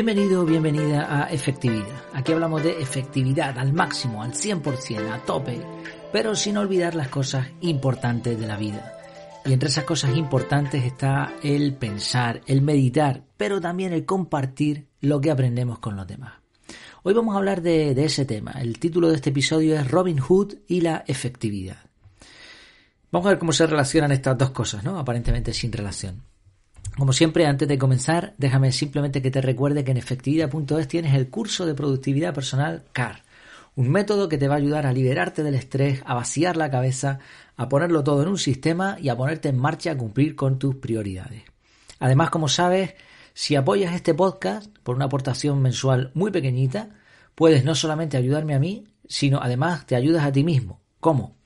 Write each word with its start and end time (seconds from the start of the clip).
Bienvenido 0.00 0.44
bienvenida 0.44 1.24
a 1.24 1.28
Efectividad. 1.28 2.04
Aquí 2.12 2.30
hablamos 2.30 2.62
de 2.62 2.80
efectividad 2.80 3.58
al 3.58 3.72
máximo, 3.72 4.22
al 4.22 4.32
100%, 4.32 5.10
a 5.10 5.18
tope, 5.24 5.60
pero 6.12 6.36
sin 6.36 6.56
olvidar 6.56 6.94
las 6.94 7.08
cosas 7.08 7.48
importantes 7.62 8.38
de 8.38 8.46
la 8.46 8.56
vida. 8.56 8.92
Y 9.44 9.52
entre 9.52 9.70
esas 9.70 9.82
cosas 9.82 10.16
importantes 10.16 10.84
está 10.84 11.34
el 11.42 11.74
pensar, 11.74 12.42
el 12.46 12.62
meditar, 12.62 13.24
pero 13.36 13.60
también 13.60 13.92
el 13.92 14.04
compartir 14.06 14.86
lo 15.00 15.20
que 15.20 15.32
aprendemos 15.32 15.80
con 15.80 15.96
los 15.96 16.06
demás. 16.06 16.34
Hoy 17.02 17.12
vamos 17.12 17.34
a 17.34 17.38
hablar 17.38 17.60
de, 17.60 17.92
de 17.92 18.04
ese 18.04 18.24
tema. 18.24 18.52
El 18.52 18.78
título 18.78 19.08
de 19.08 19.16
este 19.16 19.30
episodio 19.30 19.74
es 19.74 19.90
Robin 19.90 20.20
Hood 20.20 20.58
y 20.68 20.80
la 20.80 21.02
efectividad. 21.08 21.78
Vamos 23.10 23.26
a 23.26 23.30
ver 23.30 23.40
cómo 23.40 23.50
se 23.50 23.66
relacionan 23.66 24.12
estas 24.12 24.38
dos 24.38 24.50
cosas, 24.50 24.84
¿no? 24.84 24.96
Aparentemente 24.96 25.52
sin 25.52 25.72
relación. 25.72 26.22
Como 26.98 27.12
siempre, 27.12 27.46
antes 27.46 27.68
de 27.68 27.78
comenzar, 27.78 28.34
déjame 28.38 28.72
simplemente 28.72 29.22
que 29.22 29.30
te 29.30 29.40
recuerde 29.40 29.84
que 29.84 29.92
en 29.92 29.98
efectividad.es 29.98 30.88
tienes 30.88 31.14
el 31.14 31.30
curso 31.30 31.64
de 31.64 31.74
productividad 31.74 32.34
personal 32.34 32.82
CAR, 32.92 33.22
un 33.76 33.88
método 33.88 34.28
que 34.28 34.36
te 34.36 34.48
va 34.48 34.54
a 34.54 34.58
ayudar 34.58 34.84
a 34.84 34.92
liberarte 34.92 35.44
del 35.44 35.54
estrés, 35.54 36.02
a 36.04 36.14
vaciar 36.14 36.56
la 36.56 36.72
cabeza, 36.72 37.20
a 37.56 37.68
ponerlo 37.68 38.02
todo 38.02 38.22
en 38.22 38.28
un 38.28 38.38
sistema 38.38 38.96
y 39.00 39.10
a 39.10 39.16
ponerte 39.16 39.48
en 39.48 39.58
marcha 39.58 39.92
a 39.92 39.96
cumplir 39.96 40.34
con 40.34 40.58
tus 40.58 40.74
prioridades. 40.74 41.44
Además, 42.00 42.30
como 42.30 42.48
sabes, 42.48 42.94
si 43.32 43.54
apoyas 43.54 43.94
este 43.94 44.12
podcast 44.12 44.76
por 44.82 44.96
una 44.96 45.04
aportación 45.04 45.62
mensual 45.62 46.10
muy 46.14 46.32
pequeñita, 46.32 46.96
puedes 47.36 47.64
no 47.64 47.76
solamente 47.76 48.16
ayudarme 48.16 48.56
a 48.56 48.58
mí, 48.58 48.88
sino 49.06 49.38
además 49.40 49.86
te 49.86 49.94
ayudas 49.94 50.24
a 50.24 50.32
ti 50.32 50.42
mismo. 50.42 50.80
¿Cómo? 50.98 51.36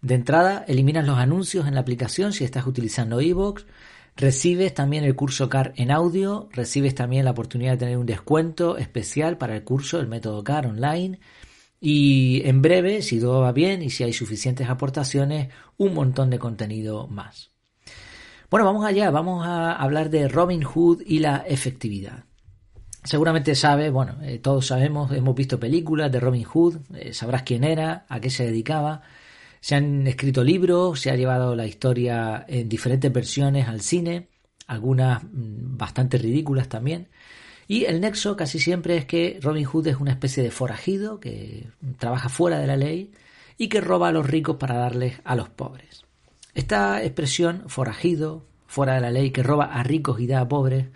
De 0.00 0.14
entrada, 0.14 0.64
eliminas 0.66 1.06
los 1.06 1.18
anuncios 1.18 1.66
en 1.66 1.74
la 1.74 1.80
aplicación 1.80 2.32
si 2.32 2.44
estás 2.44 2.66
utilizando 2.66 3.20
iVoox, 3.20 3.64
Recibes 4.16 4.74
también 4.74 5.04
el 5.04 5.16
curso 5.16 5.48
CAR 5.48 5.72
en 5.76 5.90
audio, 5.90 6.48
recibes 6.52 6.94
también 6.94 7.24
la 7.24 7.32
oportunidad 7.32 7.72
de 7.72 7.78
tener 7.78 7.98
un 7.98 8.06
descuento 8.06 8.76
especial 8.76 9.38
para 9.38 9.56
el 9.56 9.64
curso, 9.64 9.98
el 9.98 10.06
método 10.06 10.44
CAR 10.44 10.66
online. 10.66 11.18
Y 11.80 12.42
en 12.44 12.62
breve, 12.62 13.02
si 13.02 13.20
todo 13.20 13.40
va 13.40 13.52
bien 13.52 13.82
y 13.82 13.90
si 13.90 14.04
hay 14.04 14.12
suficientes 14.12 14.68
aportaciones, 14.68 15.48
un 15.76 15.94
montón 15.94 16.30
de 16.30 16.38
contenido 16.38 17.08
más. 17.08 17.50
Bueno, 18.50 18.66
vamos 18.66 18.86
allá, 18.86 19.10
vamos 19.10 19.44
a 19.44 19.72
hablar 19.72 20.10
de 20.10 20.28
Robin 20.28 20.62
Hood 20.62 21.02
y 21.04 21.18
la 21.18 21.38
efectividad. 21.38 22.24
Seguramente 23.02 23.54
sabes, 23.54 23.92
bueno, 23.92 24.16
eh, 24.22 24.38
todos 24.38 24.68
sabemos, 24.68 25.12
hemos 25.12 25.34
visto 25.34 25.58
películas 25.58 26.10
de 26.10 26.20
Robin 26.20 26.44
Hood, 26.44 26.76
eh, 26.94 27.12
sabrás 27.12 27.42
quién 27.42 27.64
era, 27.64 28.06
a 28.08 28.20
qué 28.20 28.30
se 28.30 28.46
dedicaba. 28.46 29.02
Se 29.64 29.76
han 29.76 30.06
escrito 30.06 30.44
libros, 30.44 31.00
se 31.00 31.10
ha 31.10 31.16
llevado 31.16 31.56
la 31.56 31.64
historia 31.66 32.44
en 32.46 32.68
diferentes 32.68 33.10
versiones 33.10 33.66
al 33.66 33.80
cine, 33.80 34.28
algunas 34.66 35.24
mm, 35.24 35.78
bastante 35.78 36.18
ridículas 36.18 36.68
también. 36.68 37.08
Y 37.66 37.86
el 37.86 38.02
nexo 38.02 38.36
casi 38.36 38.58
siempre 38.58 38.98
es 38.98 39.06
que 39.06 39.38
Robin 39.40 39.64
Hood 39.64 39.86
es 39.86 39.96
una 39.96 40.10
especie 40.10 40.42
de 40.42 40.50
forajido 40.50 41.18
que 41.18 41.70
trabaja 41.96 42.28
fuera 42.28 42.58
de 42.58 42.66
la 42.66 42.76
ley 42.76 43.12
y 43.56 43.68
que 43.68 43.80
roba 43.80 44.08
a 44.08 44.12
los 44.12 44.26
ricos 44.26 44.56
para 44.56 44.76
darles 44.76 45.22
a 45.24 45.34
los 45.34 45.48
pobres. 45.48 46.04
Esta 46.52 47.02
expresión, 47.02 47.62
forajido, 47.68 48.44
fuera 48.66 48.96
de 48.96 49.00
la 49.00 49.10
ley, 49.10 49.30
que 49.30 49.42
roba 49.42 49.64
a 49.64 49.82
ricos 49.82 50.20
y 50.20 50.26
da 50.26 50.40
a 50.40 50.48
pobres, 50.48 50.88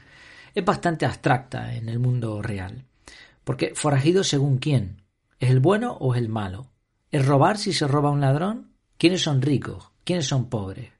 es 0.54 0.64
bastante 0.66 1.06
abstracta 1.06 1.74
en 1.74 1.88
el 1.88 2.00
mundo 2.00 2.42
real. 2.42 2.84
Porque 3.44 3.72
forajido 3.74 4.24
según 4.24 4.58
quién, 4.58 5.04
¿es 5.40 5.48
el 5.48 5.60
bueno 5.60 5.92
o 5.92 6.14
es 6.14 6.20
el 6.20 6.28
malo? 6.28 6.68
¿Es 7.10 7.24
robar 7.24 7.56
si 7.56 7.72
se 7.72 7.88
roba 7.88 8.10
un 8.10 8.20
ladrón? 8.20 8.74
¿Quiénes 8.98 9.22
son 9.22 9.40
ricos? 9.40 9.92
¿Quiénes 10.04 10.26
son 10.26 10.50
pobres? 10.50 10.90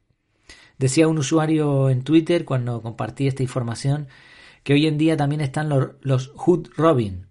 Decía 0.79 1.07
un 1.07 1.19
usuario 1.19 1.91
en 1.91 2.03
Twitter 2.03 2.47
cuando 2.47 2.81
compartí 2.81 3.27
esta 3.27 3.43
información 3.43 4.09
que 4.63 4.73
hoy 4.73 4.87
en 4.87 4.97
día 4.97 5.19
también 5.19 5.43
están 5.43 5.69
los, 5.69 5.91
los 6.01 6.29
Hood 6.29 6.69
Robin, 6.77 7.27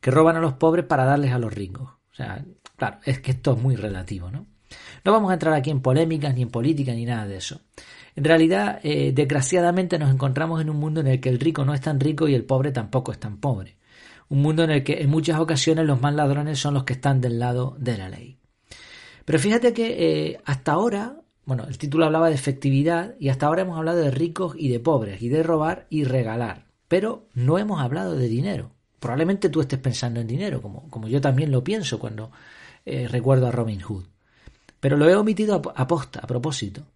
que 0.00 0.10
roban 0.10 0.36
a 0.36 0.40
los 0.40 0.54
pobres 0.54 0.86
para 0.86 1.04
darles 1.04 1.32
a 1.32 1.38
los 1.38 1.52
ricos. 1.52 1.90
O 1.90 2.14
sea, 2.14 2.42
claro, 2.76 3.00
es 3.04 3.20
que 3.20 3.32
esto 3.32 3.52
es 3.52 3.62
muy 3.62 3.76
relativo, 3.76 4.30
¿no? 4.30 4.46
No 5.04 5.12
vamos 5.12 5.30
a 5.30 5.34
entrar 5.34 5.52
aquí 5.52 5.70
en 5.70 5.82
polémicas, 5.82 6.34
ni 6.34 6.40
en 6.40 6.50
política, 6.50 6.92
ni 6.92 7.04
nada 7.04 7.26
de 7.26 7.36
eso. 7.36 7.60
En 8.16 8.24
realidad, 8.24 8.80
eh, 8.82 9.12
desgraciadamente 9.14 9.98
nos 9.98 10.10
encontramos 10.10 10.62
en 10.62 10.70
un 10.70 10.76
mundo 10.78 11.02
en 11.02 11.08
el 11.08 11.20
que 11.20 11.28
el 11.28 11.38
rico 11.38 11.66
no 11.66 11.74
es 11.74 11.82
tan 11.82 12.00
rico 12.00 12.28
y 12.28 12.34
el 12.34 12.46
pobre 12.46 12.72
tampoco 12.72 13.12
es 13.12 13.18
tan 13.18 13.36
pobre 13.36 13.76
un 14.32 14.40
mundo 14.40 14.64
en 14.64 14.70
el 14.70 14.82
que 14.82 15.02
en 15.02 15.10
muchas 15.10 15.38
ocasiones 15.38 15.84
los 15.84 16.00
más 16.00 16.14
ladrones 16.14 16.58
son 16.58 16.72
los 16.72 16.84
que 16.84 16.94
están 16.94 17.20
del 17.20 17.38
lado 17.38 17.76
de 17.78 17.98
la 17.98 18.08
ley. 18.08 18.38
Pero 19.26 19.38
fíjate 19.38 19.74
que 19.74 20.30
eh, 20.30 20.40
hasta 20.46 20.72
ahora, 20.72 21.20
bueno, 21.44 21.66
el 21.68 21.76
título 21.76 22.06
hablaba 22.06 22.30
de 22.30 22.34
efectividad 22.34 23.14
y 23.20 23.28
hasta 23.28 23.44
ahora 23.44 23.60
hemos 23.60 23.76
hablado 23.76 23.98
de 23.98 24.10
ricos 24.10 24.54
y 24.56 24.70
de 24.70 24.80
pobres 24.80 25.20
y 25.20 25.28
de 25.28 25.42
robar 25.42 25.86
y 25.90 26.04
regalar, 26.04 26.64
pero 26.88 27.26
no 27.34 27.58
hemos 27.58 27.82
hablado 27.82 28.16
de 28.16 28.26
dinero. 28.26 28.70
Probablemente 29.00 29.50
tú 29.50 29.60
estés 29.60 29.78
pensando 29.78 30.18
en 30.20 30.28
dinero, 30.28 30.62
como, 30.62 30.88
como 30.88 31.08
yo 31.08 31.20
también 31.20 31.50
lo 31.50 31.62
pienso 31.62 31.98
cuando 31.98 32.32
eh, 32.86 33.08
recuerdo 33.08 33.48
a 33.48 33.52
Robin 33.52 33.80
Hood. 33.80 34.04
Pero 34.80 34.96
lo 34.96 35.10
he 35.10 35.14
omitido 35.14 35.60
a, 35.76 35.86
posta, 35.86 36.20
a 36.20 36.26
propósito. 36.26 36.86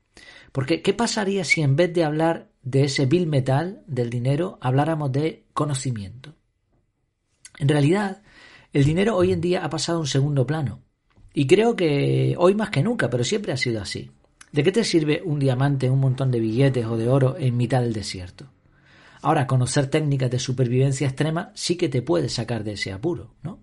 Porque, 0.52 0.80
¿qué 0.80 0.94
pasaría 0.94 1.44
si 1.44 1.60
en 1.60 1.76
vez 1.76 1.92
de 1.92 2.04
hablar 2.04 2.48
de 2.62 2.84
ese 2.84 3.04
bill 3.04 3.26
metal 3.26 3.82
del 3.86 4.08
dinero, 4.08 4.56
habláramos 4.62 5.12
de 5.12 5.44
conocimiento? 5.52 6.35
En 7.58 7.68
realidad, 7.68 8.22
el 8.72 8.84
dinero 8.84 9.16
hoy 9.16 9.32
en 9.32 9.40
día 9.40 9.64
ha 9.64 9.70
pasado 9.70 9.98
a 9.98 10.00
un 10.02 10.06
segundo 10.06 10.46
plano. 10.46 10.82
Y 11.32 11.46
creo 11.46 11.76
que 11.76 12.34
hoy 12.38 12.54
más 12.54 12.70
que 12.70 12.82
nunca, 12.82 13.10
pero 13.10 13.24
siempre 13.24 13.52
ha 13.52 13.56
sido 13.56 13.80
así. 13.80 14.10
¿De 14.52 14.62
qué 14.62 14.72
te 14.72 14.84
sirve 14.84 15.22
un 15.24 15.38
diamante, 15.38 15.90
un 15.90 16.00
montón 16.00 16.30
de 16.30 16.40
billetes 16.40 16.86
o 16.86 16.96
de 16.96 17.08
oro 17.08 17.36
en 17.38 17.56
mitad 17.56 17.82
del 17.82 17.92
desierto? 17.92 18.46
Ahora, 19.22 19.46
conocer 19.46 19.88
técnicas 19.88 20.30
de 20.30 20.38
supervivencia 20.38 21.08
extrema 21.08 21.50
sí 21.54 21.76
que 21.76 21.88
te 21.88 22.02
puede 22.02 22.28
sacar 22.28 22.64
de 22.64 22.72
ese 22.72 22.92
apuro, 22.92 23.34
¿no? 23.42 23.60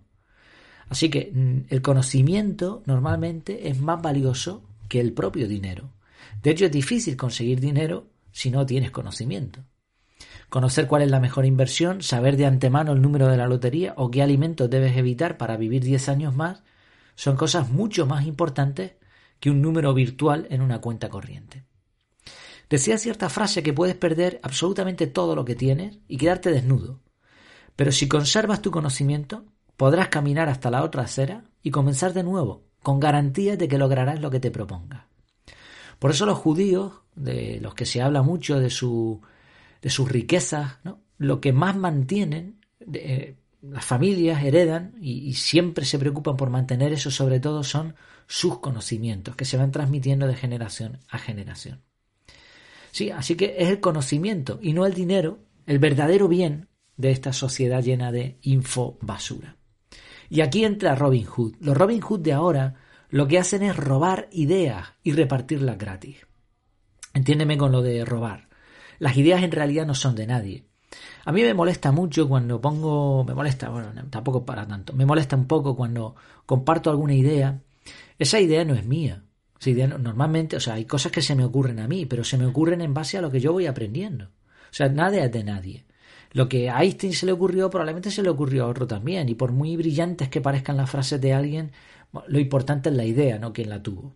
Así 0.90 1.10
que 1.10 1.32
mm, 1.34 1.74
el 1.74 1.82
conocimiento 1.82 2.84
normalmente 2.86 3.70
es 3.70 3.80
más 3.80 4.02
valioso 4.02 4.64
que 4.90 5.00
el 5.00 5.14
propio 5.14 5.48
dinero. 5.48 5.90
De 6.42 6.52
hecho, 6.52 6.66
es 6.66 6.72
difícil 6.72 7.16
conseguir 7.16 7.60
dinero 7.60 8.08
si 8.32 8.52
no 8.52 8.66
tienes 8.66 8.92
conocimiento 8.92 9.64
conocer 10.50 10.88
cuál 10.88 11.02
es 11.02 11.12
la 11.12 11.20
mejor 11.20 11.46
inversión, 11.46 12.02
saber 12.02 12.38
de 12.38 12.46
antemano 12.46 12.94
el 12.94 13.02
número 13.02 13.28
de 13.28 13.38
la 13.38 13.48
lotería 13.48 13.94
o 13.98 14.12
qué 14.12 14.22
alimentos 14.22 14.70
debes 14.70 14.98
evitar 14.98 15.38
para 15.38 15.58
vivir 15.58 15.84
10 15.84 16.10
años 16.10 16.36
más, 16.36 16.64
son 17.16 17.36
cosas 17.36 17.70
mucho 17.70 18.06
más 18.06 18.26
importantes 18.26 18.94
que 19.40 19.50
un 19.50 19.62
número 19.62 19.94
virtual 19.94 20.48
en 20.50 20.62
una 20.62 20.80
cuenta 20.80 21.10
corriente. 21.10 21.66
Decía 22.70 22.98
cierta 22.98 23.30
frase 23.30 23.62
que 23.62 23.74
puedes 23.74 23.96
perder 23.96 24.40
absolutamente 24.42 25.08
todo 25.08 25.36
lo 25.36 25.46
que 25.46 25.56
tienes 25.56 26.00
y 26.08 26.18
quedarte 26.18 26.50
desnudo, 26.50 27.02
pero 27.76 27.92
si 27.92 28.08
conservas 28.08 28.62
tu 28.62 28.72
conocimiento, 28.72 29.46
podrás 29.78 30.10
caminar 30.10 30.50
hasta 30.50 30.72
la 30.72 30.84
otra 30.84 31.04
acera 31.04 31.46
y 31.62 31.72
comenzar 31.72 32.14
de 32.14 32.24
nuevo, 32.24 32.64
con 32.82 33.00
garantías 33.00 33.58
de 33.58 33.68
que 33.68 33.78
lograrás 33.78 34.22
lo 34.22 34.30
que 34.30 34.40
te 34.40 34.52
propongas. 34.52 35.06
Por 36.00 36.12
eso 36.12 36.26
los 36.26 36.38
judíos, 36.38 36.94
de 37.16 37.60
los 37.62 37.76
que 37.76 37.86
se 37.86 38.02
habla 38.02 38.22
mucho 38.24 38.60
de 38.60 38.70
su 38.70 39.22
de 39.84 39.90
sus 39.90 40.10
riquezas, 40.10 40.78
¿no? 40.86 41.02
lo 41.18 41.42
que 41.42 41.52
más 41.52 41.76
mantienen, 41.76 42.62
eh, 42.94 43.36
las 43.62 43.84
familias 43.84 44.44
heredan 44.44 44.96
y, 45.02 45.34
siempre 45.34 45.86
se 45.86 46.00
preocupan 46.00 46.38
por 46.38 46.50
mantener 46.50 46.94
eso 46.94 47.12
sobre 47.12 47.40
todo 47.40 47.64
son 47.64 47.96
sus 48.26 48.60
conocimientos 48.60 49.36
que 49.36 49.46
se 49.46 49.58
van 49.58 49.72
transmitiendo 49.72 50.26
de 50.26 50.36
generación 50.36 51.00
a 51.10 51.18
generación. 51.18 51.82
Sí, 52.92 53.12
así 53.12 53.36
que 53.36 53.56
es 53.58 53.70
el 53.70 53.82
conocimiento 53.82 54.58
y 54.62 54.74
no 54.74 54.86
el 54.86 54.94
dinero 54.94 55.40
el 55.66 55.80
verdadero 55.80 56.28
bien 56.28 56.70
de 56.96 57.12
esta 57.12 57.34
sociedad 57.34 57.84
llena 57.84 58.12
de 58.12 58.38
info 58.42 58.98
basura. 59.02 59.58
Y 60.30 60.42
aquí 60.42 60.64
entra 60.64 60.96
Robin 60.96 61.26
Hood. 61.26 61.56
Los 61.60 61.76
Robin 61.76 62.02
Hood 62.02 62.22
de 62.22 62.34
ahora 62.34 62.76
lo 63.10 63.28
que 63.28 63.40
hacen 63.40 63.64
es 63.64 63.76
robar 63.76 64.30
ideas 64.32 64.94
y 65.04 65.12
repartirlas 65.12 65.78
gratis. 65.78 66.18
Entiéndeme 67.14 67.58
con 67.58 67.72
lo 67.72 67.82
de 67.82 68.06
robar. 68.06 68.50
Las 69.04 69.18
ideas 69.18 69.44
en 69.44 69.52
realidad 69.52 69.86
no 69.86 69.96
son 69.96 70.16
de 70.16 70.26
nadie. 70.26 70.64
A 71.26 71.34
mí 71.34 71.42
me 71.42 71.54
molesta 71.54 71.92
mucho 71.92 72.30
cuando 72.30 72.62
pongo, 72.62 73.26
me 73.26 73.34
molesta, 73.34 73.68
bueno, 73.68 73.92
tampoco 74.10 74.46
para 74.46 74.66
tanto, 74.66 74.94
me 74.94 75.06
molesta 75.06 75.36
un 75.36 75.46
poco 75.46 75.76
cuando 75.76 76.16
comparto 76.46 76.90
alguna 76.90 77.14
idea. 77.14 77.60
Esa 78.18 78.40
idea 78.40 78.64
no 78.64 78.76
es 78.76 78.86
mía. 78.86 79.22
Esa 79.60 79.72
idea 79.72 79.88
normalmente, 79.88 80.56
o 80.56 80.62
sea, 80.62 80.76
hay 80.76 80.86
cosas 80.86 81.12
que 81.12 81.22
se 81.22 81.36
me 81.36 81.44
ocurren 81.44 81.82
a 81.82 81.88
mí, 81.90 82.06
pero 82.06 82.24
se 82.24 82.38
me 82.38 82.46
ocurren 82.46 82.80
en 82.80 82.94
base 82.94 83.18
a 83.18 83.22
lo 83.22 83.30
que 83.30 83.42
yo 83.42 83.52
voy 83.52 83.66
aprendiendo. 83.66 84.28
O 84.28 84.74
sea, 84.74 84.88
nada 84.88 85.18
es 85.18 85.34
de 85.34 85.44
nadie. 85.44 85.84
Lo 86.32 86.48
que 86.48 86.70
a 86.70 86.82
Einstein 86.82 87.12
se 87.12 87.26
le 87.26 87.34
ocurrió 87.34 87.70
probablemente 87.70 88.10
se 88.10 88.24
le 88.24 88.30
ocurrió 88.30 88.64
a 88.64 88.68
otro 88.68 88.88
también, 88.88 89.28
y 89.28 89.36
por 89.36 89.52
muy 89.52 89.76
brillantes 89.76 90.30
que 90.30 90.40
parezcan 90.40 90.78
las 90.78 90.90
frases 90.90 91.20
de 91.20 91.34
alguien, 91.34 91.74
lo 92.26 92.40
importante 92.40 92.88
es 92.88 92.96
la 92.96 93.04
idea, 93.04 93.38
no 93.38 93.52
quien 93.52 93.70
la 93.70 93.84
tuvo. 93.84 94.16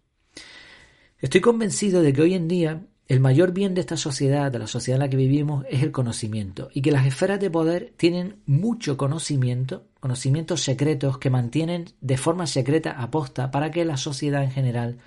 Estoy 1.19 1.41
convencido 1.41 2.01
de 2.01 2.13
que 2.13 2.21
hoy 2.21 2.35
en 2.35 2.47
día 2.47 2.87
el 3.07 3.19
mayor 3.19 3.53
bien 3.53 3.73
de 3.73 3.81
esta 3.81 3.95
sociedad, 3.95 4.51
de 4.51 4.59
la 4.59 4.67
sociedad 4.67 4.97
en 4.97 5.05
la 5.05 5.09
que 5.09 5.17
vivimos, 5.17 5.65
es 5.69 5.81
el 5.81 5.91
conocimiento 5.91 6.69
y 6.73 6.81
que 6.81 6.91
las 6.91 7.05
esferas 7.05 7.39
de 7.39 7.49
poder 7.49 7.93
tienen 7.95 8.41
mucho 8.45 8.97
conocimiento, 8.97 9.87
conocimientos 9.99 10.61
secretos 10.61 11.17
que 11.17 11.29
mantienen 11.29 11.85
de 12.01 12.17
forma 12.17 12.47
secreta 12.47 12.91
aposta 13.01 13.49
para 13.49 13.71
que 13.71 13.85
la 13.85 13.97
sociedad 13.97 14.43
en 14.43 14.51
general 14.51 14.97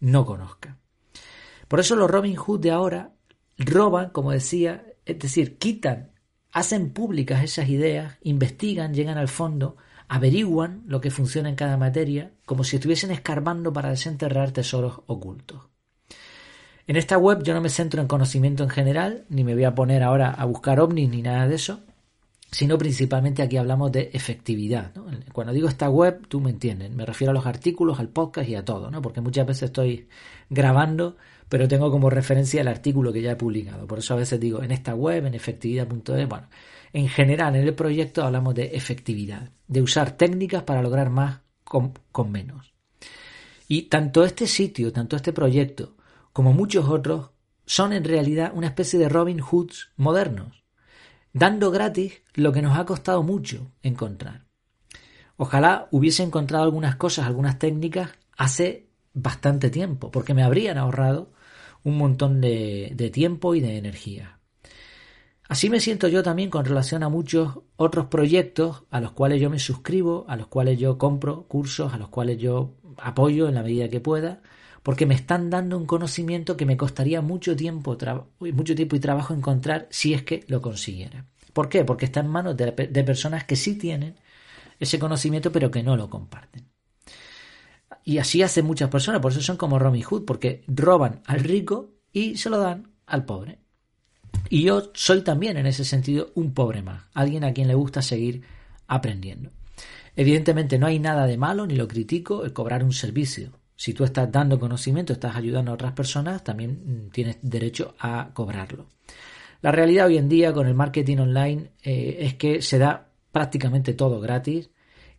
no 0.00 0.24
conozca. 0.24 0.78
Por 1.66 1.80
eso 1.80 1.96
los 1.96 2.10
Robin 2.10 2.36
Hood 2.36 2.60
de 2.60 2.70
ahora 2.70 3.12
roban, 3.58 4.10
como 4.10 4.30
decía, 4.30 4.86
es 5.04 5.18
decir, 5.18 5.58
quitan 5.58 6.12
hacen 6.52 6.90
públicas 6.90 7.42
esas 7.42 7.68
ideas, 7.68 8.16
investigan, 8.22 8.94
llegan 8.94 9.18
al 9.18 9.28
fondo, 9.28 9.76
averiguan 10.08 10.82
lo 10.86 11.00
que 11.00 11.10
funciona 11.10 11.48
en 11.48 11.56
cada 11.56 11.76
materia, 11.76 12.32
como 12.46 12.64
si 12.64 12.76
estuviesen 12.76 13.10
escarbando 13.10 13.72
para 13.72 13.90
desenterrar 13.90 14.52
tesoros 14.52 15.02
ocultos. 15.06 15.62
En 16.88 16.96
esta 16.96 17.18
web 17.18 17.42
yo 17.42 17.52
no 17.52 17.60
me 17.60 17.68
centro 17.68 18.00
en 18.00 18.08
conocimiento 18.08 18.62
en 18.62 18.70
general, 18.70 19.26
ni 19.28 19.44
me 19.44 19.52
voy 19.52 19.64
a 19.64 19.74
poner 19.74 20.02
ahora 20.02 20.30
a 20.30 20.46
buscar 20.46 20.80
ovnis 20.80 21.10
ni 21.10 21.20
nada 21.20 21.46
de 21.46 21.56
eso, 21.56 21.80
sino 22.50 22.78
principalmente 22.78 23.42
aquí 23.42 23.58
hablamos 23.58 23.92
de 23.92 24.08
efectividad. 24.14 24.92
Cuando 25.34 25.52
digo 25.52 25.68
esta 25.68 25.90
web, 25.90 26.26
tú 26.28 26.40
me 26.40 26.48
entiendes, 26.48 26.90
me 26.90 27.04
refiero 27.04 27.32
a 27.32 27.34
los 27.34 27.44
artículos, 27.44 28.00
al 28.00 28.08
podcast 28.08 28.48
y 28.48 28.54
a 28.54 28.64
todo, 28.64 28.90
¿no? 28.90 29.02
porque 29.02 29.20
muchas 29.20 29.46
veces 29.46 29.64
estoy 29.64 30.08
grabando, 30.48 31.18
pero 31.50 31.68
tengo 31.68 31.90
como 31.90 32.08
referencia 32.08 32.62
el 32.62 32.68
artículo 32.68 33.12
que 33.12 33.20
ya 33.20 33.32
he 33.32 33.36
publicado. 33.36 33.86
Por 33.86 33.98
eso 33.98 34.14
a 34.14 34.16
veces 34.16 34.40
digo 34.40 34.62
en 34.62 34.70
esta 34.70 34.94
web, 34.94 35.26
en 35.26 35.34
efectividad.es, 35.34 36.26
bueno, 36.26 36.48
en 36.94 37.08
general 37.08 37.54
en 37.54 37.68
el 37.68 37.74
proyecto 37.74 38.24
hablamos 38.24 38.54
de 38.54 38.64
efectividad, 38.68 39.50
de 39.66 39.82
usar 39.82 40.12
técnicas 40.12 40.62
para 40.62 40.80
lograr 40.80 41.10
más 41.10 41.40
con, 41.64 41.92
con 42.12 42.32
menos. 42.32 42.72
Y 43.68 43.82
tanto 43.82 44.24
este 44.24 44.46
sitio, 44.46 44.90
tanto 44.90 45.16
este 45.16 45.34
proyecto, 45.34 45.97
como 46.38 46.52
muchos 46.52 46.88
otros, 46.88 47.32
son 47.66 47.92
en 47.92 48.04
realidad 48.04 48.52
una 48.54 48.68
especie 48.68 48.96
de 48.96 49.08
Robin 49.08 49.40
Hoods 49.40 49.90
modernos, 49.96 50.62
dando 51.32 51.72
gratis 51.72 52.22
lo 52.34 52.52
que 52.52 52.62
nos 52.62 52.78
ha 52.78 52.84
costado 52.84 53.24
mucho 53.24 53.72
encontrar. 53.82 54.46
Ojalá 55.36 55.88
hubiese 55.90 56.22
encontrado 56.22 56.62
algunas 56.62 56.94
cosas, 56.94 57.26
algunas 57.26 57.58
técnicas 57.58 58.12
hace 58.36 58.86
bastante 59.14 59.68
tiempo, 59.68 60.12
porque 60.12 60.32
me 60.32 60.44
habrían 60.44 60.78
ahorrado 60.78 61.32
un 61.82 61.98
montón 61.98 62.40
de, 62.40 62.92
de 62.94 63.10
tiempo 63.10 63.56
y 63.56 63.60
de 63.60 63.76
energía. 63.76 64.38
Así 65.48 65.70
me 65.70 65.80
siento 65.80 66.06
yo 66.06 66.22
también 66.22 66.50
con 66.50 66.66
relación 66.66 67.02
a 67.02 67.08
muchos 67.08 67.62
otros 67.74 68.06
proyectos 68.06 68.84
a 68.90 69.00
los 69.00 69.10
cuales 69.10 69.40
yo 69.40 69.50
me 69.50 69.58
suscribo, 69.58 70.24
a 70.28 70.36
los 70.36 70.46
cuales 70.46 70.78
yo 70.78 70.98
compro 70.98 71.48
cursos, 71.48 71.92
a 71.92 71.98
los 71.98 72.10
cuales 72.10 72.38
yo 72.38 72.76
apoyo 72.96 73.48
en 73.48 73.56
la 73.56 73.64
medida 73.64 73.88
que 73.88 73.98
pueda, 73.98 74.40
porque 74.82 75.06
me 75.06 75.14
están 75.14 75.50
dando 75.50 75.76
un 75.76 75.86
conocimiento 75.86 76.56
que 76.56 76.66
me 76.66 76.76
costaría 76.76 77.20
mucho 77.20 77.56
tiempo, 77.56 77.96
mucho 78.40 78.74
tiempo 78.74 78.96
y 78.96 79.00
trabajo 79.00 79.34
encontrar 79.34 79.86
si 79.90 80.14
es 80.14 80.22
que 80.22 80.44
lo 80.48 80.62
consiguiera. 80.62 81.26
¿Por 81.52 81.68
qué? 81.68 81.84
Porque 81.84 82.04
está 82.04 82.20
en 82.20 82.28
manos 82.28 82.56
de, 82.56 82.72
personas 82.72 83.44
que 83.44 83.56
sí 83.56 83.76
tienen 83.76 84.16
ese 84.78 84.98
conocimiento 84.98 85.50
pero 85.50 85.70
que 85.70 85.82
no 85.82 85.96
lo 85.96 86.08
comparten. 86.08 86.68
Y 88.04 88.18
así 88.18 88.42
hacen 88.42 88.64
muchas 88.64 88.88
personas, 88.88 89.20
por 89.20 89.32
eso 89.32 89.42
son 89.42 89.56
como 89.56 89.78
Robin 89.78 90.02
Hood, 90.02 90.24
porque 90.24 90.64
roban 90.66 91.20
al 91.26 91.40
rico 91.40 91.94
y 92.12 92.36
se 92.36 92.48
lo 92.48 92.58
dan 92.58 92.92
al 93.06 93.24
pobre. 93.24 93.58
Y 94.48 94.62
yo 94.62 94.90
soy 94.94 95.22
también 95.22 95.56
en 95.56 95.66
ese 95.66 95.84
sentido 95.84 96.30
un 96.34 96.54
pobre 96.54 96.82
más, 96.82 97.04
alguien 97.12 97.44
a 97.44 97.52
quien 97.52 97.68
le 97.68 97.74
gusta 97.74 98.00
seguir 98.00 98.42
aprendiendo. 98.86 99.50
Evidentemente 100.16 100.78
no 100.78 100.86
hay 100.86 100.98
nada 100.98 101.26
de 101.26 101.36
malo, 101.36 101.66
ni 101.66 101.76
lo 101.76 101.86
critico, 101.86 102.44
el 102.44 102.52
cobrar 102.52 102.82
un 102.82 102.92
servicio. 102.92 103.57
Si 103.78 103.94
tú 103.94 104.02
estás 104.02 104.30
dando 104.32 104.58
conocimiento, 104.58 105.12
estás 105.12 105.36
ayudando 105.36 105.70
a 105.70 105.74
otras 105.74 105.92
personas, 105.92 106.42
también 106.42 106.82
mm, 106.84 107.10
tienes 107.10 107.38
derecho 107.42 107.94
a 108.00 108.30
cobrarlo. 108.34 108.86
La 109.62 109.70
realidad 109.70 110.08
hoy 110.08 110.18
en 110.18 110.28
día 110.28 110.52
con 110.52 110.66
el 110.66 110.74
marketing 110.74 111.18
online 111.18 111.70
eh, 111.84 112.16
es 112.22 112.34
que 112.34 112.60
se 112.60 112.78
da 112.78 113.06
prácticamente 113.30 113.94
todo 113.94 114.20
gratis 114.20 114.70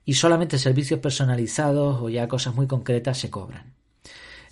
y 0.03 0.15
solamente 0.15 0.57
servicios 0.57 0.99
personalizados 0.99 2.01
o 2.01 2.09
ya 2.09 2.27
cosas 2.27 2.53
muy 2.53 2.67
concretas 2.67 3.17
se 3.17 3.29
cobran. 3.29 3.75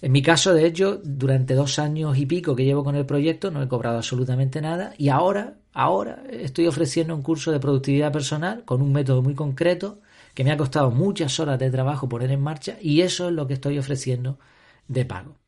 En 0.01 0.13
mi 0.13 0.21
caso, 0.21 0.53
de 0.53 0.65
hecho, 0.65 1.01
durante 1.03 1.53
dos 1.53 1.77
años 1.77 2.17
y 2.17 2.25
pico 2.25 2.55
que 2.55 2.63
llevo 2.63 2.85
con 2.85 2.95
el 2.95 3.05
proyecto 3.05 3.51
no 3.51 3.61
he 3.61 3.67
cobrado 3.67 3.97
absolutamente 3.97 4.61
nada 4.61 4.93
y 4.97 5.09
ahora, 5.09 5.55
ahora 5.73 6.23
estoy 6.29 6.67
ofreciendo 6.67 7.13
un 7.13 7.23
curso 7.23 7.51
de 7.51 7.59
productividad 7.59 8.13
personal 8.13 8.63
con 8.63 8.81
un 8.81 8.93
método 8.93 9.21
muy 9.21 9.35
concreto 9.35 9.99
que 10.37 10.43
me 10.43 10.51
ha 10.51 10.57
costado 10.57 10.91
muchas 10.91 11.39
horas 11.39 11.57
de 11.57 11.71
trabajo 11.71 12.07
poner 12.07 12.29
en 12.29 12.41
marcha 12.41 12.77
y 12.79 13.01
eso 13.01 13.27
es 13.27 13.33
lo 13.33 13.47
que 13.47 13.55
estoy 13.55 13.79
ofreciendo 13.79 14.37
de 14.87 15.03
pago. 15.03 15.39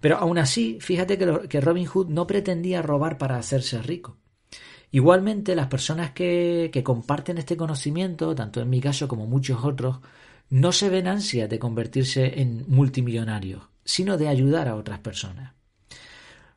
Pero 0.00 0.16
aún 0.16 0.36
así, 0.36 0.78
fíjate 0.80 1.16
que, 1.16 1.60
Robin 1.60 1.86
Hood 1.86 2.08
no 2.08 2.26
pretendía 2.26 2.82
robar 2.82 3.18
para 3.18 3.38
hacerse 3.38 3.80
rico. 3.82 4.16
Igualmente, 4.90 5.54
las 5.54 5.68
personas 5.68 6.10
que, 6.10 6.70
que 6.72 6.82
comparten 6.82 7.38
este 7.38 7.56
conocimiento, 7.56 8.34
tanto 8.34 8.60
en 8.60 8.68
mi 8.68 8.80
caso 8.80 9.06
como 9.06 9.28
muchos 9.28 9.64
otros, 9.64 10.00
no 10.50 10.72
se 10.72 10.90
ven 10.90 11.06
ansias 11.06 11.48
de 11.48 11.60
convertirse 11.60 12.40
en 12.40 12.64
multimillonarios, 12.66 13.62
sino 13.84 14.16
de 14.16 14.26
ayudar 14.26 14.66
a 14.66 14.74
otras 14.74 14.98
personas. 14.98 15.54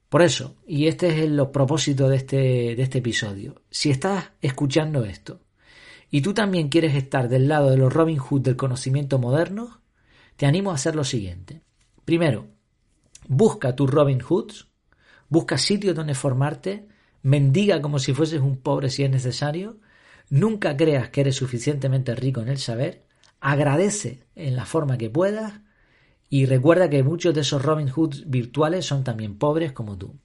Por 0.10 0.24
eso, 0.24 0.56
y 0.66 0.88
este 0.88 1.10
es 1.10 1.18
el 1.18 1.40
propósito 1.52 2.10
de 2.10 2.16
este, 2.16 2.36
de 2.76 2.82
este 2.82 2.98
episodio, 2.98 3.62
si 3.70 3.92
estás 3.92 4.32
escuchando 4.42 5.06
esto 5.06 5.42
y 6.12 6.22
tú 6.22 6.34
también 6.34 6.70
quieres 6.70 6.96
estar 6.96 7.30
del 7.30 7.48
lado 7.48 7.70
de 7.70 7.78
los 7.78 7.94
Robin 7.94 8.18
Hood 8.18 8.42
del 8.42 8.56
conocimiento 8.56 9.20
moderno, 9.20 9.82
te 10.36 10.46
animo 10.46 10.72
a 10.72 10.76
hacer 10.76 10.96
lo 10.96 11.04
siguiente. 11.04 11.62
Primero, 12.06 12.48
busca 13.28 13.76
tus 13.76 13.90
Robin 13.90 14.22
Hoods, 14.22 14.68
busca 15.28 15.58
sitios 15.58 15.96
donde 15.96 16.16
formarte, 16.16 16.88
mendiga 17.22 17.82
como 17.82 18.00
si 18.00 18.14
fueses 18.14 18.42
un 18.42 18.58
pobre 18.58 18.90
si 18.90 19.04
es 19.04 19.12
necesario, 19.12 19.80
nunca 20.30 20.76
creas 20.76 21.10
que 21.10 21.22
eres 21.22 21.36
suficientemente 21.36 22.16
rico 22.16 22.42
en 22.42 22.48
el 22.48 22.58
saber, 22.58 23.06
agradece 23.40 24.28
en 24.36 24.56
la 24.56 24.66
forma 24.66 24.98
que 24.98 25.10
puedas 25.10 25.62
y 26.30 26.46
recuerda 26.46 26.90
que 26.90 27.04
muchos 27.04 27.34
de 27.34 27.42
esos 27.42 27.64
Robin 27.64 27.90
Hoods 27.90 28.30
virtuales 28.30 28.86
son 28.86 29.04
también 29.04 29.38
pobres 29.38 29.72
como 29.72 29.98
tú. 29.98 30.16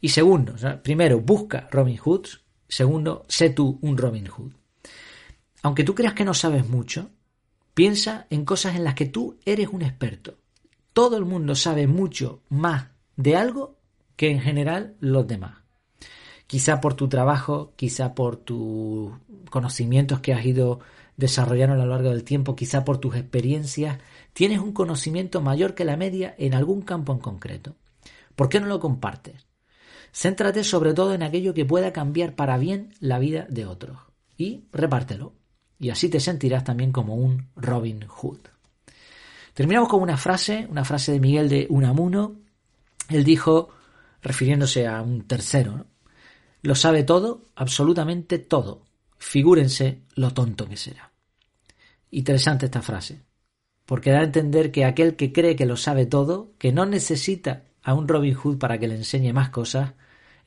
Y 0.00 0.10
segundo, 0.10 0.54
primero, 0.82 1.20
busca 1.20 1.68
Robin 1.70 1.96
Hoods. 1.96 2.42
Segundo, 2.68 3.24
sé 3.28 3.50
tú 3.50 3.78
un 3.80 3.96
Robin 3.96 4.26
Hood. 4.26 4.52
Aunque 5.64 5.82
tú 5.82 5.94
creas 5.94 6.12
que 6.12 6.26
no 6.26 6.34
sabes 6.34 6.68
mucho, 6.68 7.10
piensa 7.72 8.26
en 8.28 8.44
cosas 8.44 8.76
en 8.76 8.84
las 8.84 8.94
que 8.94 9.06
tú 9.06 9.38
eres 9.46 9.68
un 9.68 9.80
experto. 9.80 10.36
Todo 10.92 11.16
el 11.16 11.24
mundo 11.24 11.54
sabe 11.54 11.86
mucho 11.86 12.42
más 12.50 12.88
de 13.16 13.34
algo 13.34 13.78
que 14.14 14.30
en 14.30 14.40
general 14.40 14.94
los 15.00 15.26
demás. 15.26 15.62
Quizá 16.46 16.82
por 16.82 16.92
tu 16.92 17.08
trabajo, 17.08 17.72
quizá 17.76 18.14
por 18.14 18.36
tus 18.36 19.14
conocimientos 19.48 20.20
que 20.20 20.34
has 20.34 20.44
ido 20.44 20.80
desarrollando 21.16 21.76
a 21.76 21.78
lo 21.78 21.86
largo 21.86 22.10
del 22.10 22.24
tiempo, 22.24 22.54
quizá 22.54 22.84
por 22.84 22.98
tus 22.98 23.16
experiencias, 23.16 24.00
tienes 24.34 24.58
un 24.58 24.72
conocimiento 24.72 25.40
mayor 25.40 25.74
que 25.74 25.86
la 25.86 25.96
media 25.96 26.34
en 26.36 26.52
algún 26.52 26.82
campo 26.82 27.14
en 27.14 27.20
concreto. 27.20 27.74
¿Por 28.36 28.50
qué 28.50 28.60
no 28.60 28.66
lo 28.66 28.80
compartes? 28.80 29.46
Céntrate 30.12 30.62
sobre 30.62 30.92
todo 30.92 31.14
en 31.14 31.22
aquello 31.22 31.54
que 31.54 31.64
pueda 31.64 31.94
cambiar 31.94 32.34
para 32.34 32.58
bien 32.58 32.92
la 33.00 33.18
vida 33.18 33.46
de 33.48 33.64
otros 33.64 33.96
y 34.36 34.66
repártelo 34.70 35.32
y 35.84 35.90
así 35.90 36.08
te 36.08 36.18
sentirás 36.18 36.64
también 36.64 36.92
como 36.92 37.14
un 37.14 37.48
Robin 37.56 38.06
Hood. 38.06 38.38
Terminamos 39.52 39.90
con 39.90 40.00
una 40.00 40.16
frase, 40.16 40.66
una 40.70 40.82
frase 40.82 41.12
de 41.12 41.20
Miguel 41.20 41.50
de 41.50 41.66
Unamuno. 41.68 42.36
Él 43.10 43.22
dijo, 43.22 43.68
refiriéndose 44.22 44.86
a 44.86 45.02
un 45.02 45.26
tercero, 45.26 45.84
lo 46.62 46.74
sabe 46.74 47.02
todo, 47.02 47.42
absolutamente 47.54 48.38
todo. 48.38 48.86
Figúrense 49.18 50.00
lo 50.14 50.32
tonto 50.32 50.66
que 50.66 50.78
será. 50.78 51.12
Interesante 52.12 52.64
esta 52.64 52.80
frase, 52.80 53.20
porque 53.84 54.10
da 54.10 54.20
a 54.20 54.24
entender 54.24 54.72
que 54.72 54.86
aquel 54.86 55.16
que 55.16 55.34
cree 55.34 55.54
que 55.54 55.66
lo 55.66 55.76
sabe 55.76 56.06
todo, 56.06 56.54
que 56.56 56.72
no 56.72 56.86
necesita 56.86 57.64
a 57.82 57.92
un 57.92 58.08
Robin 58.08 58.32
Hood 58.32 58.56
para 58.56 58.78
que 58.78 58.88
le 58.88 58.94
enseñe 58.94 59.34
más 59.34 59.50
cosas, 59.50 59.92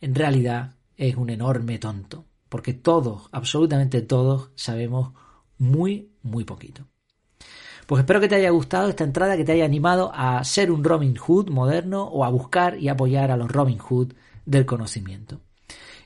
en 0.01 0.15
realidad 0.15 0.77
es 0.96 1.15
un 1.15 1.29
enorme 1.29 1.77
tonto, 1.77 2.25
porque 2.50 2.74
todos, 2.74 3.29
absolutamente 3.32 4.01
todos, 4.01 4.50
sabemos 4.56 5.13
muy, 5.57 6.11
muy 6.23 6.43
poquito. 6.43 6.85
Pues 7.85 8.01
espero 8.01 8.19
que 8.19 8.27
te 8.27 8.35
haya 8.35 8.49
gustado 8.49 8.89
esta 8.89 9.05
entrada, 9.05 9.37
que 9.37 9.45
te 9.45 9.53
haya 9.53 9.63
animado 9.65 10.11
a 10.13 10.43
ser 10.43 10.71
un 10.71 10.83
Robin 10.83 11.15
Hood 11.15 11.49
moderno 11.49 12.03
o 12.03 12.25
a 12.25 12.29
buscar 12.29 12.77
y 12.77 12.89
apoyar 12.89 13.31
a 13.31 13.37
los 13.37 13.49
Robin 13.49 13.77
Hood 13.77 14.13
del 14.45 14.65
conocimiento. 14.65 15.39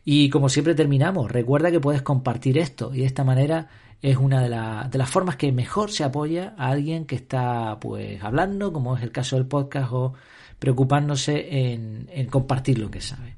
Y 0.05 0.29
como 0.29 0.49
siempre 0.49 0.75
terminamos, 0.75 1.31
recuerda 1.31 1.71
que 1.71 1.79
puedes 1.79 2.01
compartir 2.01 2.57
esto 2.57 2.93
y 2.93 2.99
de 2.99 3.05
esta 3.05 3.23
manera 3.23 3.69
es 4.01 4.17
una 4.17 4.41
de, 4.41 4.89
de, 4.89 4.97
las 4.97 5.09
formas 5.09 5.35
que 5.35 5.51
mejor 5.51 5.91
se 5.91 6.03
apoya 6.03 6.55
a 6.57 6.69
alguien 6.69 7.05
que 7.05 7.15
está 7.15 7.79
pues 7.79 8.23
hablando, 8.23 8.73
como 8.73 8.95
es 8.95 9.03
el 9.03 9.11
caso 9.11 9.35
del 9.35 9.45
podcast, 9.45 9.91
o 9.91 10.13
preocupándose 10.57 11.71
en, 11.71 12.09
en 12.11 12.27
compartir 12.27 12.79
lo 12.79 12.91
que 12.91 13.01
sabe. 13.01 13.37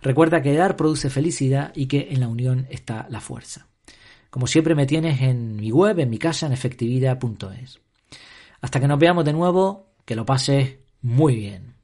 Recuerda 0.00 0.42
que 0.42 0.54
dar 0.54 0.76
produce 0.76 1.10
felicidad 1.10 1.72
y 1.74 1.86
que 1.86 2.08
en 2.10 2.20
la 2.20 2.28
unión 2.28 2.66
está 2.70 3.06
la 3.08 3.20
fuerza. 3.20 3.68
Como 4.32 4.46
siempre 4.46 4.74
me 4.74 4.86
tienes 4.86 5.20
en 5.20 5.56
mi 5.56 5.70
web, 5.70 5.98
en 5.98 6.08
mi 6.08 6.16
casa, 6.16 6.46
en 6.46 6.54
efectividad.es. 6.54 7.80
Hasta 8.62 8.80
que 8.80 8.88
nos 8.88 8.98
veamos 8.98 9.26
de 9.26 9.34
nuevo, 9.34 9.90
que 10.06 10.16
lo 10.16 10.24
pases 10.24 10.78
muy 11.02 11.36
bien. 11.36 11.74